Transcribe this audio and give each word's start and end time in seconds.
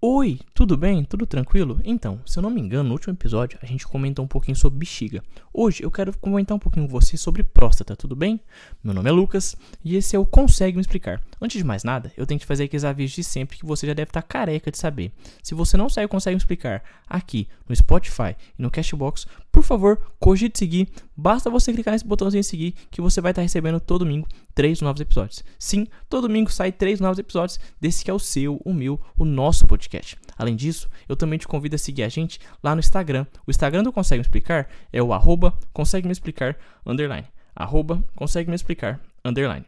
Oi, 0.00 0.38
tudo 0.54 0.76
bem? 0.76 1.02
Tudo 1.02 1.26
tranquilo? 1.26 1.80
Então, 1.82 2.20
se 2.24 2.38
eu 2.38 2.42
não 2.44 2.50
me 2.50 2.60
engano, 2.60 2.88
no 2.88 2.94
último 2.94 3.14
episódio 3.14 3.58
a 3.60 3.66
gente 3.66 3.84
comentou 3.84 4.24
um 4.24 4.28
pouquinho 4.28 4.56
sobre 4.56 4.78
bexiga. 4.78 5.24
Hoje 5.52 5.82
eu 5.82 5.90
quero 5.90 6.16
comentar 6.18 6.56
um 6.56 6.60
pouquinho 6.60 6.86
com 6.86 6.92
você 6.92 7.16
sobre 7.16 7.42
próstata, 7.42 7.96
tudo 7.96 8.14
bem? 8.14 8.40
Meu 8.80 8.94
nome 8.94 9.10
é 9.10 9.12
Lucas 9.12 9.56
e 9.84 9.96
esse 9.96 10.14
é 10.14 10.18
o 10.18 10.24
Consegue 10.24 10.76
Me 10.76 10.82
Explicar. 10.82 11.20
Antes 11.40 11.58
de 11.58 11.64
mais 11.64 11.84
nada, 11.84 12.12
eu 12.16 12.26
tenho 12.26 12.40
que 12.40 12.46
fazer 12.46 12.64
aqueles 12.64 12.84
avisos 12.84 13.16
de 13.16 13.24
sempre 13.24 13.58
que 13.58 13.66
você 13.66 13.86
já 13.86 13.94
deve 13.94 14.10
estar 14.10 14.22
careca 14.22 14.70
de 14.70 14.78
saber. 14.78 15.12
Se 15.42 15.54
você 15.54 15.76
não 15.76 15.88
sabe 15.88 16.08
Consegue 16.08 16.36
Explicar 16.36 16.82
aqui 17.06 17.48
no 17.68 17.74
Spotify 17.74 18.36
e 18.58 18.62
no 18.62 18.70
Cashbox, 18.70 19.26
por 19.50 19.62
favor, 19.62 20.00
cogite 20.18 20.58
seguir. 20.58 20.88
Basta 21.16 21.50
você 21.50 21.72
clicar 21.72 21.92
nesse 21.92 22.06
botãozinho 22.06 22.44
seguir 22.44 22.74
que 22.90 23.00
você 23.00 23.20
vai 23.20 23.32
estar 23.32 23.42
recebendo 23.42 23.80
todo 23.80 24.04
domingo 24.04 24.28
três 24.54 24.80
novos 24.80 25.00
episódios. 25.00 25.44
Sim, 25.58 25.86
todo 26.08 26.28
domingo 26.28 26.50
sai 26.50 26.72
três 26.72 27.00
novos 27.00 27.18
episódios 27.18 27.58
desse 27.80 28.04
que 28.04 28.10
é 28.10 28.14
o 28.14 28.18
seu, 28.18 28.60
o 28.64 28.72
meu, 28.72 29.00
o 29.16 29.24
nosso 29.24 29.66
podcast 29.66 29.88
podcast. 29.88 30.18
Além 30.36 30.54
disso, 30.54 30.88
eu 31.08 31.16
também 31.16 31.38
te 31.38 31.48
convido 31.48 31.74
a 31.74 31.78
seguir 31.78 32.02
a 32.02 32.08
gente 32.08 32.38
lá 32.62 32.74
no 32.74 32.80
Instagram. 32.80 33.26
O 33.46 33.50
Instagram 33.50 33.82
do 33.82 33.92
Consegue 33.92 34.18
Me 34.18 34.22
Explicar 34.22 34.68
é 34.92 35.02
o 35.02 35.12
arroba 35.12 35.56
consegue 35.72 36.06
me 36.06 36.12
explicar 36.12 36.56
underline. 36.86 37.26
Arroba 37.54 38.04
consegue 38.14 38.48
me 38.48 38.54
explicar 38.54 39.00
underline. 39.24 39.64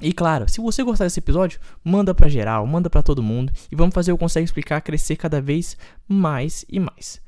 E 0.00 0.12
claro, 0.12 0.48
se 0.48 0.60
você 0.60 0.82
gostar 0.82 1.04
desse 1.04 1.20
episódio, 1.20 1.60
manda 1.82 2.14
pra 2.14 2.28
geral, 2.28 2.66
manda 2.66 2.90
pra 2.90 3.02
todo 3.02 3.22
mundo 3.22 3.52
e 3.70 3.76
vamos 3.76 3.94
fazer 3.94 4.12
o 4.12 4.18
Consegue 4.18 4.44
Explicar 4.44 4.80
crescer 4.80 5.16
cada 5.16 5.40
vez 5.40 5.76
mais 6.08 6.64
e 6.68 6.80
mais. 6.80 7.22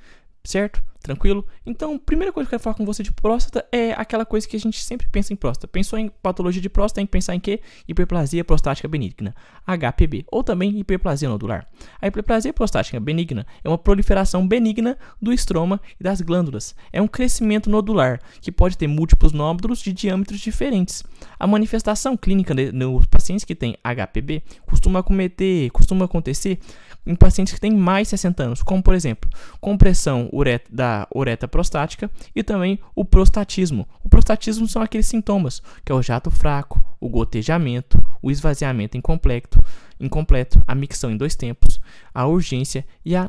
Certo? 0.44 0.82
Tranquilo? 1.06 1.46
Então, 1.64 1.94
a 1.94 1.98
primeira 2.00 2.32
coisa 2.32 2.48
que 2.48 2.54
eu 2.54 2.58
quero 2.58 2.64
falar 2.64 2.74
com 2.74 2.84
você 2.84 3.00
de 3.00 3.12
próstata 3.12 3.64
é 3.70 3.92
aquela 3.92 4.26
coisa 4.26 4.46
que 4.48 4.56
a 4.56 4.58
gente 4.58 4.82
sempre 4.82 5.06
pensa 5.06 5.32
em 5.32 5.36
próstata. 5.36 5.68
Pensou 5.68 5.96
em 5.96 6.08
patologia 6.08 6.60
de 6.60 6.68
próstata, 6.68 6.96
tem 6.96 7.06
que 7.06 7.12
pensar 7.12 7.32
em 7.36 7.38
quê? 7.38 7.60
Hiperplasia 7.86 8.44
prostática 8.44 8.88
benigna, 8.88 9.32
HPB, 9.64 10.24
ou 10.26 10.42
também 10.42 10.76
hiperplasia 10.80 11.28
nodular. 11.28 11.68
A 12.02 12.08
hiperplasia 12.08 12.52
prostática 12.52 12.98
benigna 12.98 13.46
é 13.62 13.68
uma 13.68 13.78
proliferação 13.78 14.48
benigna 14.48 14.98
do 15.22 15.32
estroma 15.32 15.80
e 16.00 16.02
das 16.02 16.20
glândulas. 16.20 16.74
É 16.92 17.00
um 17.00 17.06
crescimento 17.06 17.70
nodular 17.70 18.20
que 18.40 18.50
pode 18.50 18.76
ter 18.76 18.88
múltiplos 18.88 19.32
nódulos 19.32 19.78
de 19.78 19.92
diâmetros 19.92 20.40
diferentes. 20.40 21.04
A 21.38 21.46
manifestação 21.46 22.16
clínica 22.16 22.52
nos 22.72 23.06
pacientes 23.06 23.44
que 23.44 23.54
têm 23.54 23.76
HPB 23.84 24.42
costuma, 24.66 25.04
cometer, 25.04 25.70
costuma 25.70 26.06
acontecer 26.06 26.58
em 27.06 27.14
pacientes 27.14 27.54
que 27.54 27.60
têm 27.60 27.72
mais 27.72 28.08
de 28.08 28.10
60 28.10 28.42
anos, 28.42 28.62
como 28.62 28.82
por 28.82 28.94
exemplo, 28.94 29.30
compressão 29.60 30.28
ureta 30.32 30.68
da 30.72 30.95
ureta 31.14 31.48
prostática 31.48 32.10
e 32.34 32.42
também 32.42 32.78
o 32.94 33.04
prostatismo. 33.04 33.88
O 34.04 34.08
prostatismo 34.08 34.68
são 34.68 34.80
aqueles 34.80 35.06
sintomas, 35.06 35.60
que 35.84 35.90
é 35.90 35.94
o 35.94 36.02
jato 36.02 36.30
fraco, 36.30 36.82
o 37.00 37.08
gotejamento, 37.08 38.02
o 38.22 38.30
esvaziamento 38.30 38.96
incompleto, 38.96 39.62
incompleto, 39.98 40.62
a 40.66 40.74
micção 40.74 41.10
em 41.10 41.16
dois 41.16 41.34
tempos, 41.34 41.80
a 42.14 42.26
urgência 42.26 42.84
e 43.04 43.16
a 43.16 43.26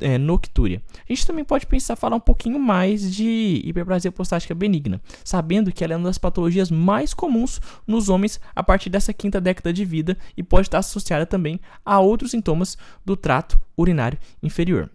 é, 0.00 0.18
noctúria. 0.18 0.82
A 1.08 1.12
gente 1.12 1.26
também 1.26 1.44
pode 1.44 1.66
pensar 1.66 1.96
falar 1.96 2.16
um 2.16 2.20
pouquinho 2.20 2.58
mais 2.58 3.14
de 3.14 3.60
hiperplasia 3.64 4.12
prostática 4.12 4.54
benigna, 4.54 5.00
sabendo 5.24 5.72
que 5.72 5.84
ela 5.84 5.94
é 5.94 5.96
uma 5.96 6.08
das 6.08 6.18
patologias 6.18 6.70
mais 6.70 7.12
comuns 7.14 7.60
nos 7.86 8.08
homens 8.08 8.40
a 8.54 8.62
partir 8.62 8.90
dessa 8.90 9.12
quinta 9.12 9.40
década 9.40 9.72
de 9.72 9.84
vida 9.84 10.16
e 10.36 10.42
pode 10.42 10.68
estar 10.68 10.78
associada 10.78 11.26
também 11.26 11.60
a 11.84 12.00
outros 12.00 12.30
sintomas 12.30 12.76
do 13.04 13.16
trato 13.16 13.60
urinário 13.76 14.18
inferior. 14.42 14.90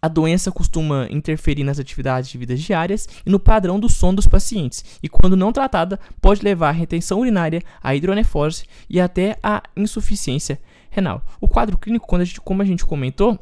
A 0.00 0.06
doença 0.06 0.52
costuma 0.52 1.08
interferir 1.10 1.64
nas 1.64 1.80
atividades 1.80 2.30
de 2.30 2.38
vida 2.38 2.54
diárias 2.54 3.08
e 3.26 3.30
no 3.30 3.40
padrão 3.40 3.80
do 3.80 3.88
sono 3.88 4.16
dos 4.16 4.28
pacientes, 4.28 4.84
e 5.02 5.08
quando 5.08 5.36
não 5.36 5.52
tratada, 5.52 5.98
pode 6.20 6.42
levar 6.42 6.68
à 6.68 6.72
retenção 6.72 7.18
urinária, 7.18 7.60
à 7.82 7.96
hidronefrose 7.96 8.64
e 8.88 9.00
até 9.00 9.36
à 9.42 9.60
insuficiência 9.76 10.60
renal. 10.88 11.24
O 11.40 11.48
quadro 11.48 11.76
clínico, 11.76 12.06
quando 12.06 12.22
a 12.22 12.24
gente, 12.24 12.40
como 12.40 12.62
a 12.62 12.64
gente 12.64 12.86
comentou, 12.86 13.38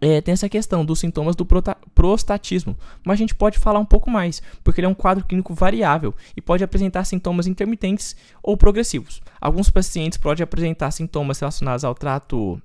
é, 0.00 0.20
tem 0.20 0.32
essa 0.32 0.48
questão 0.48 0.84
dos 0.84 1.00
sintomas 1.00 1.36
do 1.36 1.46
prostatismo, 1.94 2.76
mas 3.04 3.14
a 3.14 3.18
gente 3.18 3.34
pode 3.34 3.58
falar 3.58 3.78
um 3.78 3.84
pouco 3.84 4.10
mais, 4.10 4.42
porque 4.64 4.80
ele 4.80 4.86
é 4.86 4.90
um 4.90 4.94
quadro 4.94 5.24
clínico 5.24 5.54
variável 5.54 6.14
e 6.36 6.40
pode 6.40 6.64
apresentar 6.64 7.04
sintomas 7.04 7.46
intermitentes 7.46 8.16
ou 8.42 8.56
progressivos. 8.56 9.20
Alguns 9.40 9.70
pacientes 9.70 10.18
podem 10.18 10.44
apresentar 10.44 10.90
sintomas 10.90 11.38
relacionados 11.38 11.84
ao 11.84 11.94
trato 11.94 12.60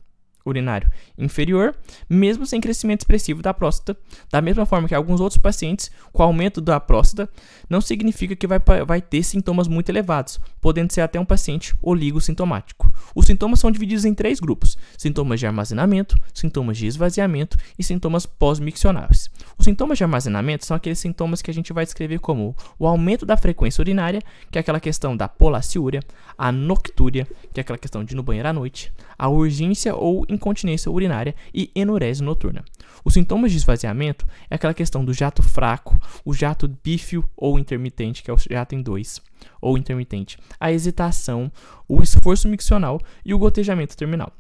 urinário 0.46 0.90
inferior, 1.18 1.76
mesmo 2.10 2.46
sem 2.46 2.60
crescimento 2.60 3.02
expressivo 3.02 3.42
da 3.42 3.54
próstata, 3.54 4.00
da 4.32 4.42
mesma 4.42 4.66
forma 4.66 4.88
que 4.88 4.96
alguns 4.96 5.20
outros 5.20 5.38
pacientes 5.38 5.92
com 6.12 6.24
aumento 6.24 6.62
da 6.62 6.80
próstata, 6.80 7.30
não 7.70 7.82
significa 7.82 8.36
que 8.36 8.48
vai, 8.48 8.60
vai 8.86 9.02
ter 9.02 9.24
sintomas 9.24 9.68
muito 9.68 9.90
elevados, 9.90 10.40
podendo 10.62 10.92
ser 10.92 11.02
até 11.02 11.20
um 11.20 11.26
paciente 11.26 11.76
oligosintomático. 11.82 12.92
Os 13.16 13.26
sintomas 13.26 13.60
são 13.60 13.72
divididos 13.72 14.06
em 14.06 14.14
três 14.14 14.40
grupos: 14.40 14.78
sintomas 14.98 15.40
de 15.40 15.48
armazenamento, 15.48 16.16
sintomas 16.34 16.78
de 16.78 16.88
esvaziamento 16.88 17.58
e 17.78 17.84
sintomas 17.84 18.26
pós-miccionais. 18.26 19.30
Os 19.58 19.66
sintomas 19.66 19.98
de 19.98 20.04
armazenamento 20.04 20.66
são 20.66 20.76
aqueles 20.78 21.00
sintomas 21.00 21.42
que 21.42 21.52
a 21.52 21.54
gente 21.54 21.74
vai 21.74 21.86
descrever 21.86 22.20
como 22.20 22.56
o 22.78 22.88
aumento 22.88 23.26
da 23.26 23.38
frequência 23.38 23.82
urinária, 23.82 24.22
que 24.52 24.58
é 24.58 24.62
aquela 24.62 24.80
questão 24.80 25.16
da 25.16 25.28
polaciúria, 25.28 26.02
a 26.38 26.52
noctúria, 26.52 27.28
que 27.54 27.60
é 27.60 27.62
aquela 27.62 27.78
questão 27.78 28.04
de 28.04 28.14
ir 28.14 28.16
no 28.16 28.24
banheiro 28.24 28.48
à 28.48 28.54
noite, 28.54 28.92
a 29.18 29.28
urgência 29.30 29.96
ou 29.96 30.26
incontinência 30.34 30.92
urinária 30.92 31.36
e 31.54 31.72
enurese 31.76 32.24
noturna. 32.24 32.64
Os 33.06 33.14
sintomas 33.14 33.52
de 33.52 33.58
esvaziamento 33.58 34.26
é 34.50 34.56
aquela 34.56 34.74
questão 34.74 35.04
do 35.04 35.14
jato 35.14 35.44
fraco, 35.44 36.00
o 36.24 36.34
jato 36.34 36.68
bífio 36.68 37.24
ou 37.36 37.60
intermitente, 37.60 38.24
que 38.24 38.32
é 38.32 38.34
o 38.34 38.38
jato 38.38 38.76
em 38.76 38.82
dois, 38.82 39.22
ou 39.62 39.78
intermitente, 39.78 40.38
a 40.60 40.72
hesitação, 40.72 41.52
o 41.88 42.02
esforço 42.02 42.48
miccional 42.48 43.00
e 43.26 43.34
o 43.34 43.38
gotejamento 43.38 43.96
terminal. 43.98 44.32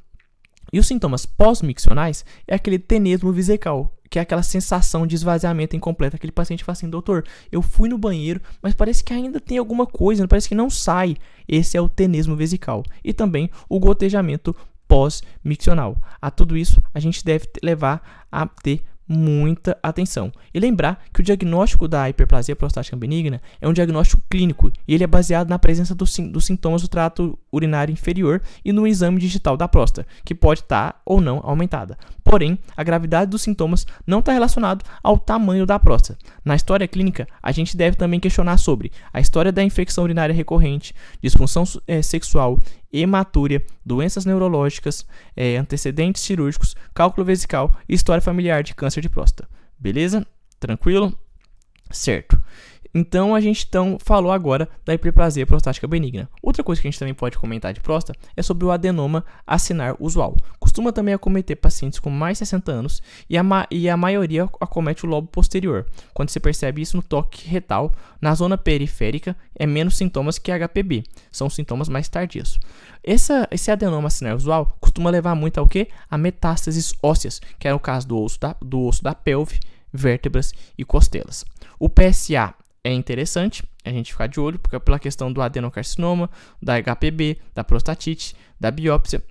E 0.72 0.80
os 0.80 0.88
sintomas 0.88 1.26
pós-miccionais 1.26 2.26
é 2.48 2.56
aquele 2.56 2.80
tenesmo 2.80 3.32
vesical, 3.32 3.96
que 4.10 4.20
é 4.20 4.22
aquela 4.22 4.44
sensação 4.44 5.06
de 5.06 5.16
esvaziamento 5.16 5.76
incompleto. 5.76 6.16
Aquele 6.16 6.32
paciente 6.32 6.64
fala 6.64 6.74
assim, 6.74 6.90
doutor, 6.90 7.26
eu 7.52 7.62
fui 7.62 7.90
no 7.90 7.98
banheiro, 7.98 8.40
mas 8.62 8.74
parece 8.74 9.04
que 9.04 9.12
ainda 9.12 9.40
tem 9.40 9.58
alguma 9.58 9.86
coisa, 9.86 10.28
parece 10.28 10.48
que 10.48 10.56
não 10.56 10.70
sai. 10.70 11.16
Esse 11.48 11.78
é 11.78 11.82
o 11.82 11.90
tenesmo 11.90 12.36
vesical. 12.36 12.84
E 13.04 13.12
também 13.12 13.50
o 13.68 13.80
gotejamento 13.80 14.56
pós-miccional. 14.94 15.98
A 16.22 16.30
tudo 16.30 16.56
isso, 16.56 16.80
a 16.94 17.00
gente 17.00 17.26
deve 17.26 17.48
levar 17.64 18.28
a 18.32 18.46
ter 18.46 18.84
muita 19.08 19.76
atenção. 19.82 20.32
E 20.54 20.60
lembrar 20.60 21.04
que 21.12 21.20
o 21.20 21.24
diagnóstico 21.24 21.88
da 21.88 22.08
hiperplasia 22.08 22.56
prostática 22.56 22.96
benigna 22.96 23.42
é 23.60 23.68
um 23.68 23.74
diagnóstico 23.74 24.22
clínico 24.30 24.72
e 24.88 24.94
ele 24.94 25.04
é 25.04 25.08
baseado 25.08 25.50
na 25.50 25.58
presença 25.58 25.96
dos, 25.96 26.16
dos 26.18 26.46
sintomas 26.46 26.84
do 26.84 26.88
trato 26.88 27.38
urinário 27.52 27.92
inferior 27.92 28.40
e 28.64 28.72
no 28.72 28.88
exame 28.88 29.20
digital 29.20 29.58
da 29.58 29.68
próstata, 29.68 30.08
que 30.24 30.36
pode 30.36 30.62
estar 30.62 30.94
tá 30.94 31.02
ou 31.04 31.20
não 31.20 31.42
aumentada. 31.44 31.98
Porém, 32.24 32.58
a 32.78 32.84
gravidade 32.84 33.32
dos 33.32 33.42
sintomas 33.42 33.86
não 34.06 34.20
está 34.20 34.32
relacionado 34.32 34.86
ao 35.02 35.18
tamanho 35.18 35.66
da 35.66 35.80
próstata. 35.80 36.20
Na 36.46 36.56
história 36.56 36.88
clínica, 36.88 37.28
a 37.42 37.52
gente 37.52 37.76
deve 37.76 37.98
também 37.98 38.20
questionar 38.20 38.58
sobre 38.58 38.92
a 39.12 39.20
história 39.20 39.52
da 39.52 39.64
infecção 39.64 40.04
urinária 40.04 40.34
recorrente, 40.34 40.94
disfunção 41.22 41.64
é, 41.88 42.02
sexual, 42.02 42.60
hematúria, 43.02 43.66
doenças 43.86 44.26
neurológicas, 44.26 45.06
é, 45.36 45.58
antecedentes 45.58 46.22
cirúrgicos, 46.22 46.76
cálculo 46.94 47.26
vesical 47.26 47.76
e 47.90 47.94
história 47.94 48.22
familiar 48.22 48.62
de 48.62 48.76
câncer 48.76 49.02
de 49.02 49.10
próstata. 49.10 49.50
Beleza? 49.80 50.26
Tranquilo? 50.60 51.18
Certo. 51.90 52.42
Então 52.94 53.34
a 53.34 53.42
gente 53.42 53.66
então 53.68 53.98
falou 54.00 54.32
agora 54.32 54.70
da 54.86 54.94
hiperplasia 54.94 55.48
prostática 55.48 55.88
benigna. 55.88 56.30
Outra 56.44 56.64
coisa 56.64 56.80
que 56.80 56.88
a 56.88 56.92
gente 56.92 57.00
também 57.00 57.14
pode 57.14 57.40
comentar 57.40 57.74
de 57.74 57.80
próstata 57.80 58.20
é 58.38 58.44
sobre 58.44 58.66
o 58.66 58.72
adenoma 58.72 59.26
acinar 59.48 59.96
usual. 60.00 60.38
Costuma 60.60 60.94
também 60.94 61.14
acometer 61.14 61.58
pacientes 61.58 62.00
com 62.00 62.12
mais 62.12 62.36
de 62.36 62.40
60 62.40 62.72
anos 62.72 63.02
e 63.28 63.36
a, 63.36 63.44
e 63.72 63.90
a 63.90 63.98
maioria 63.98 64.44
acomete 64.62 65.06
o 65.06 65.10
lobo 65.10 65.28
posterior. 65.28 65.88
Quando 66.14 66.30
você 66.30 66.40
percebe 66.40 66.84
isso 66.84 66.96
no 66.96 67.02
toque 67.02 67.48
retal, 67.48 67.92
na 68.22 68.36
zona 68.36 68.58
periférica 68.58 69.36
é 69.56 69.66
menos 69.66 69.98
sintomas 69.98 70.38
que 70.38 70.52
HPB, 70.52 71.04
são 71.32 71.50
sintomas 71.50 71.90
mais 71.90 72.08
tardios. 72.08 72.60
Essa, 73.04 73.48
esse 73.50 73.72
adenoma 73.72 74.08
acinar 74.08 74.36
usual 74.36 74.78
costuma 74.80 75.10
levar 75.10 75.34
muito 75.34 75.60
ao 75.60 75.68
que? 75.68 75.88
A 76.10 76.18
metástases 76.18 76.94
ósseas, 77.02 77.42
que 77.58 77.68
é 77.68 77.74
o 77.74 77.80
caso 77.80 78.08
do 78.08 78.22
osso 78.22 78.40
da, 78.40 78.56
do 78.62 78.82
osso 78.82 79.04
da 79.04 79.16
pelve, 79.16 79.60
vértebras 79.92 80.54
e 80.78 80.86
costelas. 80.86 81.44
O 81.80 81.90
PSA 81.90 82.54
é 82.84 82.92
interessante 82.92 83.64
a 83.84 83.90
gente 83.90 84.12
ficar 84.12 84.28
de 84.28 84.40
olho, 84.40 84.60
porque 84.60 84.80
pela 84.80 85.00
questão 85.00 85.32
do 85.32 85.42
adenocarcinoma, 85.42 86.30
da 86.62 86.82
HPB, 86.82 87.38
da 87.54 87.64
prostatite, 87.64 88.36
da 88.60 88.70
biópsia 88.70 89.24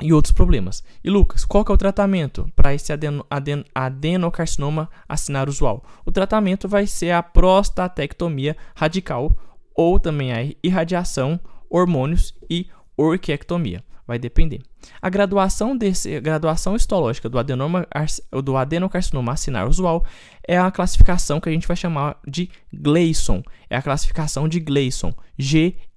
e 0.00 0.12
outros 0.12 0.32
problemas. 0.32 0.82
E 1.02 1.10
Lucas, 1.10 1.44
qual 1.44 1.64
que 1.64 1.72
é 1.72 1.74
o 1.74 1.78
tratamento 1.78 2.50
para 2.54 2.72
esse 2.72 2.92
adeno, 2.92 3.26
aden, 3.28 3.64
adenocarcinoma 3.74 4.88
assinar 5.08 5.48
usual? 5.48 5.84
O 6.04 6.12
tratamento 6.12 6.68
vai 6.68 6.86
ser 6.86 7.10
a 7.10 7.22
prostatectomia 7.22 8.56
radical 8.74 9.36
ou 9.74 9.98
também 9.98 10.32
a 10.32 10.52
irradiação, 10.62 11.38
hormônios 11.68 12.34
e 12.48 12.68
orquiectomia. 12.96 13.84
Vai 14.08 14.18
depender. 14.18 14.60
A 15.02 15.10
graduação, 15.10 15.76
desse, 15.76 16.18
graduação 16.18 16.74
histológica 16.74 17.28
do, 17.28 17.38
adenoma, 17.38 17.86
do 18.42 18.56
adenocarcinoma 18.56 19.32
acinar 19.32 19.68
usual 19.68 20.02
é 20.46 20.56
a 20.56 20.70
classificação 20.70 21.38
que 21.38 21.50
a 21.50 21.52
gente 21.52 21.68
vai 21.68 21.76
chamar 21.76 22.18
de 22.26 22.48
Gleason. 22.72 23.42
É 23.68 23.76
a 23.76 23.82
classificação 23.82 24.48
de 24.48 24.60
Gleason. 24.60 25.12
G-L-E-A-S-O-N. 25.36 25.92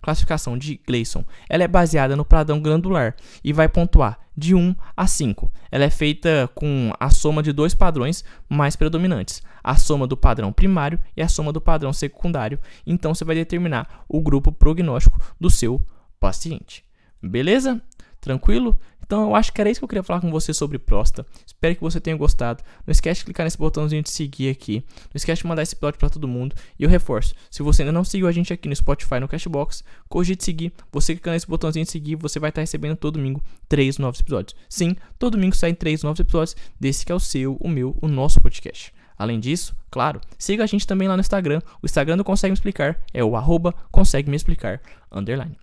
Classificação 0.00 0.56
de 0.56 0.80
Gleason. 0.86 1.22
Ela 1.50 1.64
é 1.64 1.68
baseada 1.68 2.16
no 2.16 2.24
padrão 2.24 2.58
glandular 2.58 3.14
e 3.44 3.52
vai 3.52 3.68
pontuar 3.68 4.21
de 4.36 4.54
1 4.54 4.74
a 4.96 5.06
5. 5.06 5.52
Ela 5.70 5.84
é 5.84 5.90
feita 5.90 6.50
com 6.54 6.92
a 6.98 7.10
soma 7.10 7.42
de 7.42 7.52
dois 7.52 7.74
padrões 7.74 8.24
mais 8.48 8.76
predominantes: 8.76 9.42
a 9.62 9.76
soma 9.76 10.06
do 10.06 10.16
padrão 10.16 10.52
primário 10.52 10.98
e 11.16 11.22
a 11.22 11.28
soma 11.28 11.52
do 11.52 11.60
padrão 11.60 11.92
secundário. 11.92 12.58
Então 12.86 13.14
você 13.14 13.24
vai 13.24 13.34
determinar 13.34 14.04
o 14.08 14.20
grupo 14.20 14.50
prognóstico 14.50 15.20
do 15.40 15.50
seu 15.50 15.80
paciente. 16.18 16.84
Beleza? 17.22 17.80
Tranquilo? 18.20 18.78
Então 19.12 19.24
eu 19.24 19.34
acho 19.36 19.52
que 19.52 19.60
era 19.60 19.68
isso 19.68 19.78
que 19.78 19.84
eu 19.84 19.88
queria 19.88 20.02
falar 20.02 20.22
com 20.22 20.30
você 20.30 20.54
sobre 20.54 20.78
próstata. 20.78 21.28
Espero 21.46 21.74
que 21.74 21.82
você 21.82 22.00
tenha 22.00 22.16
gostado. 22.16 22.64
Não 22.86 22.92
esquece 22.92 23.20
de 23.20 23.26
clicar 23.26 23.44
nesse 23.44 23.58
botãozinho 23.58 24.02
de 24.02 24.08
seguir 24.08 24.48
aqui. 24.48 24.82
Não 25.02 25.16
esquece 25.16 25.42
de 25.42 25.46
mandar 25.46 25.60
esse 25.62 25.74
episódio 25.74 25.98
para 25.98 26.08
todo 26.08 26.26
mundo. 26.26 26.56
E 26.78 26.82
eu 26.82 26.88
reforço, 26.88 27.34
se 27.50 27.62
você 27.62 27.82
ainda 27.82 27.92
não 27.92 28.04
seguiu 28.04 28.26
a 28.26 28.32
gente 28.32 28.54
aqui 28.54 28.70
no 28.70 28.74
Spotify, 28.74 29.20
no 29.20 29.28
Cashbox, 29.28 29.84
cogite 30.08 30.42
seguir. 30.42 30.72
Você 30.90 31.12
clicando 31.12 31.34
nesse 31.34 31.46
botãozinho 31.46 31.84
de 31.84 31.90
seguir, 31.90 32.16
você 32.16 32.40
vai 32.40 32.48
estar 32.48 32.62
recebendo 32.62 32.96
todo 32.96 33.18
domingo 33.18 33.44
três 33.68 33.98
novos 33.98 34.18
episódios. 34.18 34.58
Sim, 34.66 34.96
todo 35.18 35.32
domingo 35.32 35.54
saem 35.54 35.74
três 35.74 36.02
novos 36.02 36.18
episódios 36.18 36.56
desse 36.80 37.04
que 37.04 37.12
é 37.12 37.14
o 37.14 37.20
seu, 37.20 37.58
o 37.60 37.68
meu, 37.68 37.94
o 38.00 38.08
nosso 38.08 38.40
podcast. 38.40 38.94
Além 39.18 39.38
disso, 39.38 39.76
claro, 39.90 40.22
siga 40.38 40.64
a 40.64 40.66
gente 40.66 40.86
também 40.86 41.06
lá 41.06 41.18
no 41.18 41.20
Instagram. 41.20 41.60
O 41.82 41.84
Instagram 41.84 42.16
do 42.16 42.24
Consegue 42.24 42.52
Me 42.52 42.54
Explicar 42.54 42.98
é 43.12 43.22
o 43.22 43.36
arroba 43.36 43.74
consegue 43.90 44.30
me 44.30 44.36
explicar, 44.36 44.80
underline. 45.12 45.58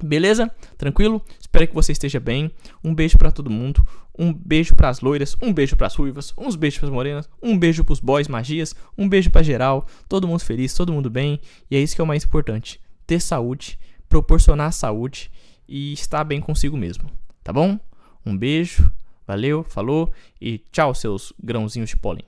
Beleza? 0.00 0.50
Tranquilo? 0.78 1.22
Espero 1.40 1.66
que 1.66 1.74
você 1.74 1.92
esteja 1.92 2.20
bem. 2.20 2.50
Um 2.82 2.94
beijo 2.94 3.18
para 3.18 3.32
todo 3.32 3.50
mundo. 3.50 3.86
Um 4.16 4.32
beijo 4.32 4.74
para 4.74 4.88
as 4.88 5.00
loiras, 5.00 5.36
um 5.40 5.52
beijo 5.52 5.74
para 5.74 5.86
as 5.86 5.94
ruivas, 5.94 6.34
uns 6.36 6.54
beijos 6.54 6.78
para 6.78 6.88
as 6.88 6.94
morenas, 6.94 7.30
um 7.42 7.58
beijo 7.58 7.82
para 7.82 7.94
os 7.94 8.00
boys 8.00 8.28
magias, 8.28 8.74
um 8.96 9.08
beijo 9.08 9.30
para 9.30 9.42
geral. 9.42 9.86
Todo 10.08 10.28
mundo 10.28 10.40
feliz, 10.40 10.74
todo 10.74 10.92
mundo 10.92 11.08
bem. 11.08 11.40
E 11.70 11.76
é 11.76 11.80
isso 11.80 11.94
que 11.94 12.00
é 12.00 12.04
o 12.04 12.06
mais 12.06 12.24
importante: 12.24 12.80
ter 13.06 13.20
saúde, 13.20 13.78
proporcionar 14.08 14.72
saúde 14.72 15.30
e 15.66 15.92
estar 15.92 16.24
bem 16.24 16.40
consigo 16.40 16.76
mesmo. 16.76 17.10
Tá 17.42 17.52
bom? 17.52 17.78
Um 18.24 18.36
beijo. 18.36 18.90
Valeu, 19.26 19.62
falou 19.62 20.12
e 20.40 20.58
tchau 20.70 20.94
seus 20.94 21.32
grãozinhos 21.42 21.90
de 21.90 21.96
pólen. 21.96 22.24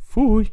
Fui. 0.00 0.52